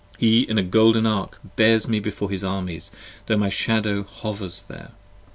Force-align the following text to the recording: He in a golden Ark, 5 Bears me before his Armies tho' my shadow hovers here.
He 0.17 0.41
in 0.49 0.57
a 0.57 0.63
golden 0.63 1.05
Ark, 1.05 1.37
5 1.43 1.55
Bears 1.55 1.87
me 1.87 1.99
before 1.99 2.31
his 2.31 2.43
Armies 2.43 2.89
tho' 3.27 3.37
my 3.37 3.49
shadow 3.49 4.01
hovers 4.01 4.63
here. 4.67 4.89